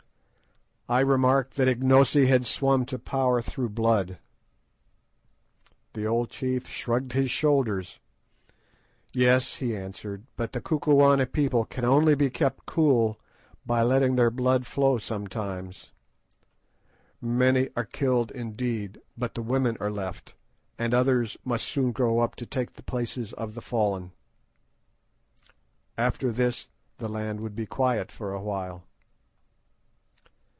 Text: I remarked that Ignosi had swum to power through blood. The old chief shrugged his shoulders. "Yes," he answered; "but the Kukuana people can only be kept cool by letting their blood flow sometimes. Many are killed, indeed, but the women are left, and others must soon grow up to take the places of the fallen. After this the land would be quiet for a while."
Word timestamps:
I 0.89 0.99
remarked 0.99 1.53
that 1.55 1.69
Ignosi 1.69 2.25
had 2.27 2.45
swum 2.45 2.85
to 2.87 2.99
power 2.99 3.41
through 3.41 3.69
blood. 3.69 4.17
The 5.93 6.05
old 6.05 6.29
chief 6.29 6.67
shrugged 6.67 7.13
his 7.13 7.31
shoulders. 7.31 8.01
"Yes," 9.13 9.57
he 9.57 9.73
answered; 9.73 10.25
"but 10.35 10.51
the 10.51 10.59
Kukuana 10.59 11.27
people 11.31 11.63
can 11.63 11.85
only 11.85 12.13
be 12.13 12.29
kept 12.29 12.65
cool 12.65 13.17
by 13.65 13.83
letting 13.83 14.17
their 14.17 14.29
blood 14.31 14.65
flow 14.67 14.97
sometimes. 14.97 15.93
Many 17.21 17.69
are 17.77 17.85
killed, 17.85 18.29
indeed, 18.31 18.99
but 19.17 19.33
the 19.33 19.41
women 19.41 19.77
are 19.79 19.91
left, 19.91 20.35
and 20.77 20.93
others 20.93 21.37
must 21.45 21.67
soon 21.69 21.93
grow 21.93 22.19
up 22.19 22.35
to 22.35 22.45
take 22.45 22.73
the 22.73 22.83
places 22.83 23.31
of 23.33 23.53
the 23.55 23.61
fallen. 23.61 24.11
After 25.97 26.33
this 26.33 26.67
the 26.97 27.07
land 27.07 27.39
would 27.39 27.55
be 27.55 27.65
quiet 27.65 28.11
for 28.11 28.33
a 28.33 28.41
while." 28.41 28.83